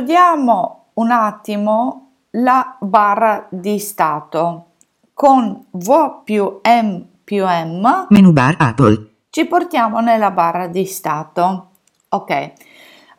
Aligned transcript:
studiamo 0.00 0.92
un 0.94 1.10
attimo 1.10 2.12
la 2.30 2.74
barra 2.80 3.46
di 3.50 3.78
stato. 3.78 4.68
Con 5.12 5.66
V 5.72 6.22
più 6.24 6.60
M 6.62 7.02
più 7.22 7.44
M 7.44 8.06
Menu 8.08 8.32
bar 8.32 8.56
Apple. 8.58 9.10
ci 9.28 9.44
portiamo 9.44 10.00
nella 10.00 10.30
barra 10.30 10.68
di 10.68 10.86
stato. 10.86 11.68
Ok. 12.08 12.52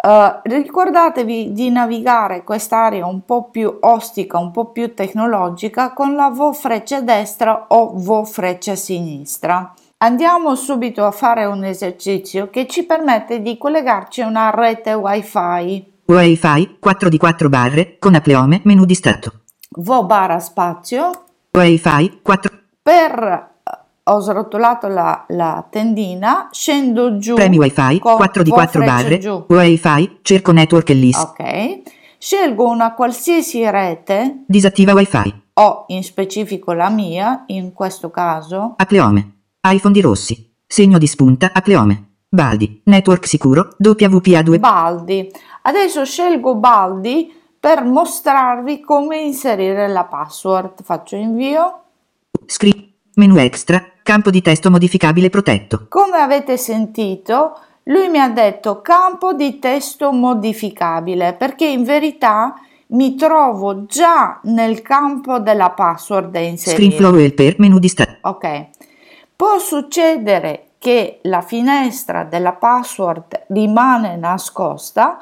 Uh, 0.00 0.38
ricordatevi 0.44 1.52
di 1.52 1.68
navigare 1.70 2.44
quest'area 2.44 3.04
un 3.04 3.24
po' 3.24 3.50
più 3.50 3.78
ostica, 3.80 4.38
un 4.38 4.52
po' 4.52 4.66
più 4.66 4.94
tecnologica 4.94 5.92
con 5.92 6.14
la 6.14 6.30
V 6.30 6.54
freccia 6.54 7.00
destra 7.00 7.64
o 7.70 7.92
V 7.92 8.24
freccia 8.24 8.76
sinistra. 8.76 9.74
Andiamo 9.96 10.54
subito 10.54 11.04
a 11.04 11.10
fare 11.10 11.44
un 11.44 11.64
esercizio 11.64 12.50
che 12.50 12.68
ci 12.68 12.84
permette 12.84 13.42
di 13.42 13.58
collegarci 13.58 14.22
a 14.22 14.28
una 14.28 14.50
rete 14.50 14.92
wifi. 14.92 15.96
Wi-Fi 16.10 16.78
4 16.80 17.08
di 17.10 17.18
4 17.18 17.48
barre 17.50 17.96
con 17.98 18.14
apleome 18.14 18.62
menu 18.64 18.86
di 18.86 18.94
stato. 18.94 19.42
V 19.76 20.06
barra 20.06 20.38
spazio 20.38 21.10
Wi-Fi 21.52 22.20
4 22.22 22.50
per 22.80 23.12
eh, 23.62 23.78
ho 24.04 24.18
srotolato 24.18 24.88
la, 24.88 25.26
la 25.28 25.66
tendina, 25.70 26.48
scendo 26.50 27.18
giù 27.18 27.34
premi 27.34 27.58
Wi-Fi 27.58 27.98
con 27.98 28.16
4 28.16 28.42
di 28.42 28.48
V 28.50 28.54
4 28.54 28.80
freccia 28.80 28.94
barre 28.94 29.18
giù. 29.18 29.44
Wi-Fi 29.48 30.18
cerco 30.22 30.52
network 30.52 30.88
e 30.88 30.94
list. 30.94 31.20
Ok. 31.20 31.82
Scelgo 32.16 32.66
una 32.66 32.94
qualsiasi 32.94 33.68
rete 33.68 34.44
Disattiva 34.46 34.94
Wi-Fi. 34.94 35.42
o 35.52 35.84
in 35.88 36.02
specifico 36.02 36.72
la 36.72 36.88
mia, 36.88 37.44
in 37.48 37.74
questo 37.74 38.10
caso, 38.10 38.72
Apleome. 38.78 39.40
iPhone 39.68 39.92
di 39.92 40.00
Rossi. 40.00 40.54
Segno 40.66 40.96
di 40.96 41.06
spunta 41.06 41.50
Apleome. 41.52 42.04
Baldi. 42.30 42.82
Network 42.84 43.26
sicuro 43.26 43.76
WPA2 43.82 44.58
Baldi. 44.58 45.30
Adesso 45.62 46.04
scelgo 46.04 46.56
Baldi 46.56 47.34
per 47.58 47.84
mostrarvi 47.84 48.80
come 48.80 49.18
inserire 49.20 49.88
la 49.88 50.04
password. 50.04 50.82
Faccio 50.82 51.16
invio. 51.16 51.82
Script. 52.44 52.86
Menu 53.14 53.36
extra. 53.36 53.82
Campo 54.02 54.30
di 54.30 54.42
testo 54.42 54.70
modificabile 54.70 55.30
protetto. 55.30 55.86
Come 55.88 56.18
avete 56.18 56.56
sentito, 56.56 57.58
lui 57.84 58.08
mi 58.08 58.18
ha 58.18 58.28
detto 58.28 58.80
campo 58.82 59.32
di 59.32 59.58
testo 59.58 60.12
modificabile 60.12 61.32
perché 61.32 61.66
in 61.66 61.82
verità 61.82 62.54
mi 62.88 63.16
trovo 63.16 63.86
già 63.86 64.38
nel 64.44 64.82
campo 64.82 65.38
della 65.40 65.70
password 65.70 66.30
da 66.30 66.40
inserire. 66.40 66.82
Screenflow 66.82 67.16
helper 67.16 67.54
menu 67.58 67.78
di 67.78 67.88
stato. 67.88 68.16
Ok. 68.20 68.66
Può 69.34 69.58
succedere 69.58 70.67
che 70.78 71.18
la 71.22 71.40
finestra 71.40 72.24
della 72.24 72.52
password 72.52 73.46
rimane 73.48 74.16
nascosta, 74.16 75.18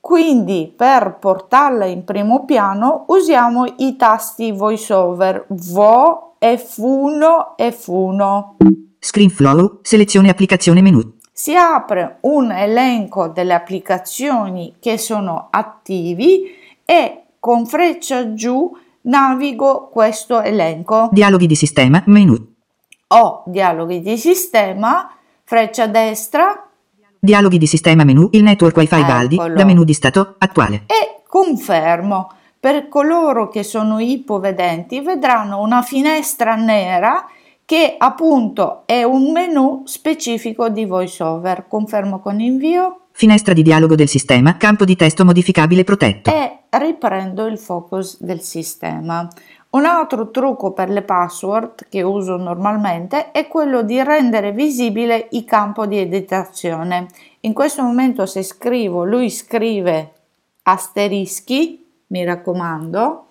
quindi 0.00 0.72
per 0.74 1.16
portarla 1.20 1.84
in 1.84 2.04
primo 2.04 2.44
piano 2.44 3.04
usiamo 3.08 3.64
i 3.78 3.96
tasti 3.96 4.52
voiceover 4.52 5.46
vo 5.48 6.36
F1 6.40 7.54
F1. 7.56 8.44
Screenflow. 8.98 9.78
Selezione 9.82 10.28
applicazione 10.28 10.80
menu. 10.80 11.18
Si 11.32 11.54
apre 11.54 12.18
un 12.22 12.50
elenco 12.50 13.28
delle 13.28 13.54
applicazioni 13.54 14.74
che 14.80 14.98
sono 14.98 15.48
attivi 15.50 16.46
e 16.84 17.22
con 17.38 17.66
freccia 17.66 18.34
giù 18.34 18.70
navigo 19.02 19.88
questo 19.88 20.40
elenco. 20.42 21.08
Dialoghi 21.12 21.46
di 21.46 21.56
sistema 21.56 22.02
menu. 22.06 22.51
Ho 23.14 23.42
dialoghi 23.46 24.00
di 24.00 24.16
sistema, 24.16 25.10
freccia 25.44 25.86
destra 25.86 26.66
Dialoghi 27.24 27.56
di 27.56 27.68
sistema 27.68 28.02
menu. 28.02 28.30
Il 28.32 28.42
network 28.42 28.76
Wi-Fi 28.76 29.04
Baldi. 29.04 29.36
Eccolo. 29.36 29.54
Da 29.54 29.64
menu 29.64 29.84
di 29.84 29.92
stato 29.92 30.34
attuale. 30.38 30.82
e 30.86 31.22
confermo. 31.28 32.32
Per 32.58 32.88
coloro 32.88 33.48
che 33.48 33.62
sono 33.62 34.00
ipovedenti 34.00 35.00
vedranno 35.00 35.60
una 35.60 35.82
finestra 35.82 36.56
nera 36.56 37.24
che 37.64 37.94
appunto 37.96 38.82
è 38.86 39.04
un 39.04 39.30
menu 39.30 39.82
specifico 39.84 40.68
di 40.68 40.84
VoiceOver. 40.84 41.66
Confermo 41.68 42.18
con 42.18 42.40
invio 42.40 43.01
Finestra 43.12 43.52
di 43.52 43.62
dialogo 43.62 43.94
del 43.94 44.08
sistema. 44.08 44.56
Campo 44.56 44.84
di 44.84 44.96
testo 44.96 45.24
modificabile 45.24 45.84
protetto. 45.84 46.30
e 46.30 46.58
riprendo 46.70 47.46
il 47.46 47.58
focus 47.58 48.20
del 48.22 48.40
sistema. 48.40 49.28
Un 49.70 49.84
altro 49.84 50.30
trucco 50.30 50.72
per 50.72 50.90
le 50.90 51.02
password 51.02 51.88
che 51.88 52.02
uso 52.02 52.36
normalmente 52.36 53.30
è 53.30 53.48
quello 53.48 53.82
di 53.82 54.02
rendere 54.02 54.52
visibile 54.52 55.28
il 55.32 55.44
campo 55.44 55.86
di 55.86 55.98
editazione. 55.98 57.06
In 57.40 57.52
questo 57.52 57.82
momento 57.82 58.26
se 58.26 58.42
scrivo, 58.42 59.04
lui 59.04 59.30
scrive 59.30 60.12
asterischi, 60.62 61.86
mi 62.08 62.24
raccomando, 62.24 63.26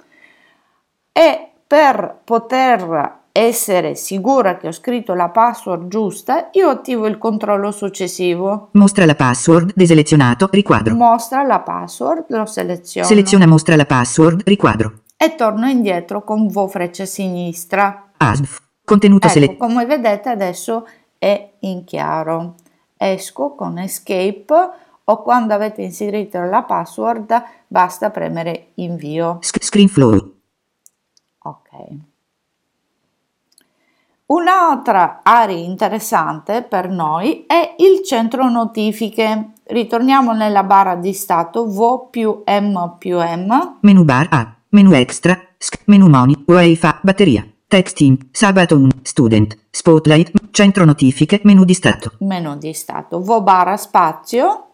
e 1.11 1.49
per 1.67 2.19
poter 2.23 3.20
essere 3.31 3.95
sicura 3.95 4.57
che 4.57 4.67
ho 4.67 4.71
scritto 4.71 5.13
la 5.13 5.29
password 5.29 5.87
giusta, 5.87 6.49
io 6.53 6.69
attivo 6.69 7.07
il 7.07 7.17
controllo 7.17 7.71
successivo. 7.71 8.69
Mostra 8.73 9.05
la 9.05 9.15
password. 9.15 9.73
Deselezionato. 9.75 10.49
Riquadro. 10.51 10.95
Mostra 10.95 11.43
la 11.43 11.59
password, 11.59 12.25
lo 12.27 12.45
seleziono. 12.45 13.07
Seleziona 13.07 13.45
mostra 13.47 13.75
la 13.75 13.85
password. 13.85 14.41
Riquadro. 14.45 14.99
e 15.17 15.35
torno 15.35 15.67
indietro 15.69 16.23
con 16.23 16.47
V 16.47 16.67
freccia 16.67 17.05
sinistra. 17.05 18.11
ASF. 18.17 18.59
Contenuto 18.83 19.27
Ecco, 19.27 19.33
selezionato. 19.35 19.65
come 19.67 19.85
vedete 19.85 20.29
adesso 20.29 20.87
è 21.19 21.51
in 21.59 21.83
chiaro. 21.83 22.55
Esco 22.97 23.53
con 23.55 23.77
Escape 23.77 24.53
o 25.03 25.21
quando 25.21 25.53
avete 25.53 25.81
inserito 25.83 26.41
la 26.41 26.63
password 26.63 27.43
basta 27.67 28.09
premere 28.09 28.71
invio. 28.75 29.37
Screenflow. 29.41 30.33
Ok. 31.43 31.69
Un'altra 34.31 35.19
area 35.23 35.57
interessante 35.57 36.61
per 36.61 36.87
noi 36.87 37.43
è 37.45 37.75
il 37.79 38.01
centro 38.05 38.49
notifiche. 38.49 39.51
Ritorniamo 39.65 40.31
nella 40.31 40.63
barra 40.63 40.95
di 40.95 41.11
stato 41.11 41.65
V 41.65 42.09
più 42.09 42.41
M 42.45 42.95
più 42.97 43.17
M. 43.19 43.77
Menu 43.81 44.05
bar 44.05 44.27
A. 44.31 44.55
Menu 44.69 44.93
extra. 44.93 45.37
Sc- 45.57 45.81
menu 45.87 46.07
moni. 46.07 46.45
Wi-Fi. 46.47 46.95
Batteria. 47.01 47.45
Texting. 47.67 48.29
Sabato 48.31 48.77
1. 48.77 48.89
Student. 49.01 49.57
Spotlight. 49.69 50.31
Centro 50.51 50.85
notifiche. 50.85 51.41
Menu 51.43 51.65
di 51.65 51.73
stato. 51.73 52.13
menu 52.19 52.55
di 52.55 52.71
stato, 52.71 53.19
V 53.19 53.43
barra 53.43 53.75
spazio, 53.75 54.67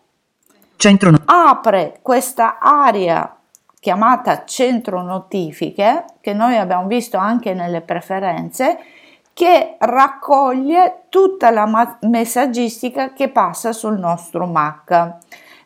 Centro 0.75 1.09
no- 1.09 1.21
apre 1.25 1.97
questa 2.03 2.59
area 2.59 3.35
chiamata 3.79 4.45
centro 4.45 5.01
notifiche, 5.01 6.05
che 6.21 6.33
noi 6.33 6.57
abbiamo 6.57 6.85
visto 6.87 7.17
anche 7.17 7.55
nelle 7.55 7.81
preferenze, 7.81 8.77
che 9.37 9.75
raccoglie 9.77 11.03
tutta 11.09 11.51
la 11.51 11.95
messaggistica 12.01 13.13
che 13.13 13.29
passa 13.29 13.71
sul 13.71 13.99
nostro 13.99 14.47
Mac. 14.47 14.89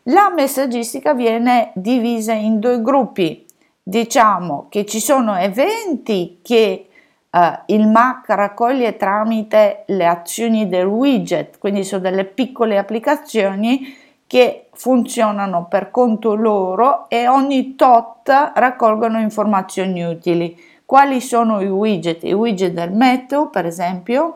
La 0.04 0.30
messaggistica 0.36 1.14
viene 1.14 1.72
divisa 1.76 2.34
in 2.34 2.60
due 2.60 2.82
gruppi. 2.82 3.46
Diciamo 3.82 4.66
che 4.68 4.86
ci 4.86 5.00
sono 5.00 5.38
eventi 5.38 6.40
che 6.42 6.90
eh, 7.30 7.60
il 7.68 7.88
Mac 7.88 8.26
raccoglie 8.28 8.98
tramite 8.98 9.86
le 9.88 10.06
azioni 10.06 10.68
del 10.68 10.86
widget, 10.86 11.58
quindi 11.58 11.86
sono 11.86 12.02
delle 12.02 12.26
piccole 12.26 12.78
applicazioni 12.78 13.96
che 14.28 14.68
funzionano 14.74 15.68
per 15.70 15.92
conto 15.92 16.36
loro 16.36 17.08
e 17.08 17.30
ogni 17.30 17.76
tot 17.76 18.28
raccolgono 18.54 19.22
informazioni 19.22 20.04
utili. 20.04 20.71
Quali 20.92 21.22
sono 21.22 21.62
i 21.62 21.70
widget? 21.70 22.26
I 22.26 22.34
widget 22.34 22.74
del 22.74 22.92
meteo, 22.92 23.48
per 23.48 23.66
esempio, 23.66 24.36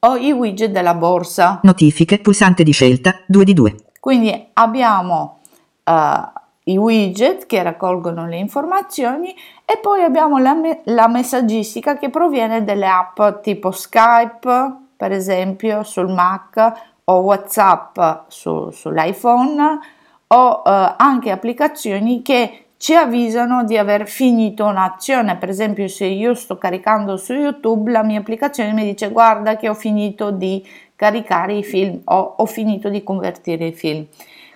o 0.00 0.16
i 0.16 0.30
widget 0.30 0.70
della 0.70 0.92
borsa. 0.92 1.60
Notifiche. 1.62 2.18
Pulsante 2.18 2.62
di 2.62 2.72
scelta. 2.72 3.22
2 3.24 3.44
di 3.44 3.54
2. 3.54 3.76
Quindi 3.98 4.50
abbiamo 4.52 5.38
eh, 5.84 6.20
i 6.64 6.76
widget 6.76 7.46
che 7.46 7.62
raccolgono 7.62 8.26
le 8.26 8.36
informazioni 8.36 9.34
e 9.64 9.78
poi 9.80 10.02
abbiamo 10.02 10.36
la, 10.36 10.52
me- 10.52 10.82
la 10.84 11.08
messaggistica 11.08 11.96
che 11.96 12.10
proviene 12.10 12.62
delle 12.62 12.86
app 12.86 13.40
tipo 13.40 13.70
Skype, 13.70 14.74
per 14.98 15.12
esempio, 15.12 15.82
sul 15.82 16.10
Mac 16.10 16.72
o 17.04 17.14
WhatsApp 17.20 17.98
su- 18.26 18.68
sull'iPhone 18.70 19.78
o 20.26 20.62
eh, 20.66 20.94
anche 20.98 21.30
applicazioni 21.30 22.20
che 22.20 22.64
ci 22.78 22.94
avvisano 22.94 23.64
di 23.64 23.76
aver 23.76 24.08
finito 24.08 24.64
un'azione. 24.64 25.36
Per 25.36 25.48
esempio, 25.48 25.86
se 25.88 26.06
io 26.06 26.34
sto 26.34 26.56
caricando 26.56 27.16
su 27.16 27.34
YouTube, 27.34 27.90
la 27.90 28.02
mia 28.02 28.20
applicazione 28.20 28.72
mi 28.72 28.84
dice 28.84 29.10
guarda 29.10 29.56
che 29.56 29.68
ho 29.68 29.74
finito 29.74 30.30
di 30.30 30.64
caricare 30.96 31.54
i 31.54 31.64
film 31.64 32.00
o 32.04 32.34
ho 32.38 32.46
finito 32.46 32.88
di 32.88 33.02
convertire 33.02 33.66
i 33.66 33.72
film. 33.72 34.06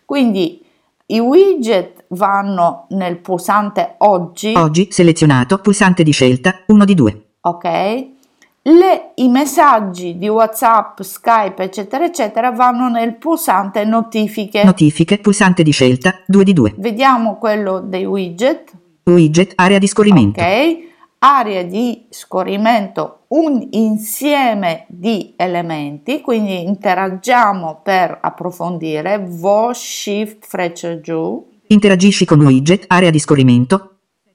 Quindi 0.04 0.64
i 1.06 1.19
widget 1.19 2.04
vanno 2.08 2.86
nel 2.90 3.19
pulsante 3.19 3.94
oggi, 3.98 4.54
Oggi 4.56 4.88
selezionato. 4.90 5.58
Pulsante 5.58 6.02
di 6.02 6.12
scelta. 6.12 6.62
1 6.66 6.84
di 6.84 6.94
2. 6.94 7.22
ok? 7.40 8.06
Le- 8.62 9.12
i 9.16 9.28
messaggi 9.28 10.18
di 10.18 10.28
WhatsApp, 10.28 11.00
Skype, 11.00 11.62
eccetera, 11.62 12.04
eccetera, 12.04 12.50
vanno 12.50 12.88
nel 12.88 13.16
pulsante 13.16 13.84
notifiche. 13.84 14.62
Notifiche, 14.64 15.18
pulsante 15.18 15.62
di 15.62 15.72
scelta, 15.72 16.20
2 16.26 16.44
di 16.44 16.52
2. 16.52 16.74
Vediamo 16.76 17.36
quello 17.38 17.80
dei 17.80 18.04
widget. 18.04 18.70
Widget, 19.04 19.52
area 19.56 19.78
di 19.78 19.86
scorrimento. 19.88 20.40
Ok, 20.40 20.78
area 21.18 21.62
di 21.62 22.06
scorrimento, 22.08 23.24
un 23.28 23.66
insieme 23.70 24.84
di 24.88 25.34
elementi, 25.36 26.20
quindi 26.20 26.62
interagiamo 26.62 27.80
per 27.82 28.18
approfondire, 28.20 29.18
vo, 29.18 29.72
shift, 29.72 30.46
freccia 30.46 31.00
giù, 31.00 31.50
Interagisci 31.72 32.26
con 32.26 32.40
widget, 32.42 32.84
area 32.88 33.08
di 33.08 33.18
scorrimento. 33.18 33.91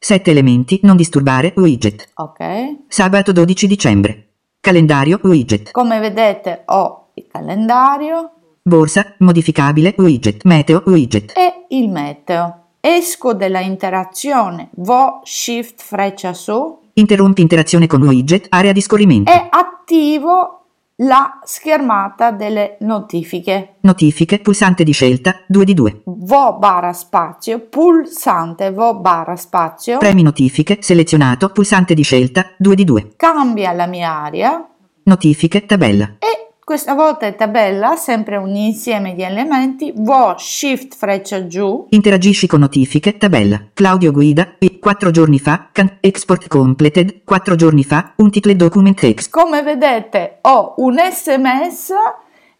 7 0.07 0.31
elementi, 0.31 0.79
non 0.83 0.95
disturbare, 0.95 1.51
widget. 1.57 2.11
ok. 2.13 2.39
Sabato 2.87 3.33
12 3.33 3.67
dicembre. 3.67 4.27
Calendario, 4.61 5.19
widget. 5.23 5.71
Come 5.71 5.99
vedete 5.99 6.61
ho 6.67 7.09
il 7.15 7.27
calendario 7.29 8.31
Borsa, 8.61 9.15
modificabile, 9.17 9.93
widget. 9.97 10.45
Meteo, 10.45 10.81
widget. 10.85 11.33
e 11.35 11.65
il 11.75 11.89
meteo. 11.89 12.67
Esco 12.79 13.33
dalla 13.33 13.59
interazione, 13.59 14.69
vo, 14.75 15.19
shift, 15.25 15.81
freccia 15.81 16.31
su 16.33 16.79
Interrompi 16.93 17.41
interazione 17.41 17.85
con 17.85 18.01
widget, 18.01 18.45
area 18.47 18.71
di 18.71 18.79
scorrimento. 18.79 19.29
e 19.29 19.47
attivo 19.49 20.66
la 20.97 21.39
schermata 21.43 22.31
delle 22.31 22.77
notifiche. 22.79 23.75
Notifiche, 23.81 24.39
pulsante 24.39 24.83
di 24.83 24.91
scelta, 24.93 25.43
2 25.47 25.65
di 25.65 25.73
2. 25.73 26.01
vo 26.05 26.57
barra 26.57 26.91
spazio, 26.93 27.59
pulsante 27.59 28.71
vo 28.71 28.95
barra 28.99 29.35
spazio, 29.35 29.97
Premi 29.99 30.23
notifiche, 30.23 30.77
selezionato, 30.81 31.49
pulsante 31.49 31.93
di 31.93 32.01
scelta, 32.01 32.47
2 32.57 32.75
di 32.75 32.83
2. 32.83 33.13
cambia 33.15 33.71
la 33.73 33.85
mia 33.85 34.11
area 34.11 34.67
Notifiche, 35.03 35.65
tabella. 35.65 36.15
e 36.19 36.46
questa 36.67 36.95
volta 36.95 37.25
è 37.25 37.33
tabella, 37.33 37.95
sempre 37.95 38.35
un 38.35 38.53
insieme 38.53 39.15
di 39.15 39.23
elementi, 39.23 39.93
vo 39.95 40.35
shift 40.37 40.97
freccia 40.97 41.47
giù, 41.47 41.87
Interagisci 41.91 42.45
con 42.45 42.59
notifiche, 42.59 43.15
tabella. 43.15 43.67
Claudio 43.73 44.11
Guida, 44.11 44.55
4 44.77 45.11
giorni 45.11 45.39
fa, 45.39 45.69
can- 45.71 45.99
export 46.01 46.49
completed, 46.49 47.21
4 47.23 47.55
giorni 47.55 47.85
fa, 47.85 48.11
un 48.17 48.29
title 48.29 48.57
document 48.57 48.99
text. 48.99 49.29
come 49.29 49.63
vedete 49.63 50.39
ho 50.41 50.73
un 50.79 50.97
sms 50.97 51.91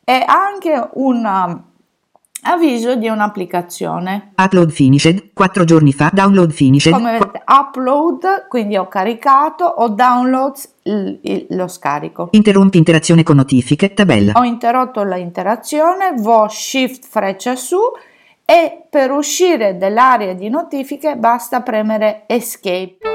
e 0.06 0.24
anche 0.26 0.90
un 0.94 1.26
um, 1.26 1.64
avviso 2.54 2.96
di 2.96 3.08
un'applicazione. 3.08 4.32
Upload 4.36 4.72
finished, 4.72 5.32
4 5.34 5.64
giorni 5.64 5.94
fa, 5.94 6.10
download 6.14 6.52
finished. 6.52 6.92
Come 6.92 7.12
vedete 7.14 7.44
upload, 7.46 8.48
quindi 8.48 8.78
ho 8.78 8.88
caricato, 8.88 9.66
ho 9.66 9.90
downloads, 9.90 10.74
il- 10.84 11.20
il- 11.22 11.46
lo 11.52 11.68
scarico. 11.68 12.30
Interrompi 12.32 12.78
interazione 12.78 13.24
con 13.24 13.36
notifiche, 13.36 13.94
tabella. 13.94 14.34
Ho 14.36 14.44
interrotto 14.44 15.04
l'interazione, 15.04 16.14
vo 16.18 16.48
shift 16.50 17.06
freccia 17.06 17.56
su 17.56 17.78
e 18.46 18.86
per 18.90 19.12
uscire 19.12 19.78
dall'area 19.78 20.34
di 20.34 20.50
notifiche 20.50 21.16
basta 21.18 21.62
premere 21.62 22.24
escape. 22.28 23.07